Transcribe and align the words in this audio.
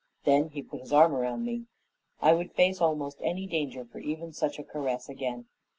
"Then 0.23 0.49
he 0.49 0.63
put 0.63 0.81
his 0.81 0.91
arm 0.91 1.13
around 1.13 1.45
me. 1.45 1.67
I 2.23 2.33
would 2.33 2.53
face 2.53 2.81
almost 2.81 3.19
any 3.21 3.45
danger 3.45 3.85
for 3.85 3.99
even 3.99 4.33
such 4.33 4.57
a 4.57 4.63
caress 4.63 5.07
again." 5.07 5.45